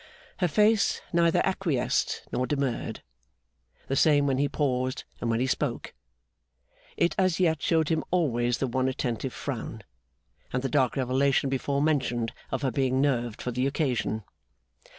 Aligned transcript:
Her 0.39 0.47
face 0.47 0.99
neither 1.13 1.45
acquiesced 1.45 2.23
nor 2.31 2.47
demurred. 2.47 3.03
The 3.87 3.95
same 3.95 4.25
when 4.25 4.39
he 4.39 4.49
paused, 4.49 5.03
and 5.19 5.29
when 5.29 5.39
he 5.39 5.45
spoke, 5.45 5.93
it 6.97 7.13
as 7.19 7.39
yet 7.39 7.61
showed 7.61 7.89
him 7.89 8.03
always 8.09 8.57
the 8.57 8.65
one 8.65 8.87
attentive 8.89 9.31
frown, 9.31 9.83
and 10.51 10.63
the 10.63 10.69
dark 10.69 10.95
revelation 10.95 11.51
before 11.51 11.83
mentioned 11.83 12.33
of 12.49 12.63
her 12.63 12.71
being 12.71 12.99
nerved 12.99 13.43
for 13.43 13.51
the 13.51 13.67
occasion. 13.67 14.23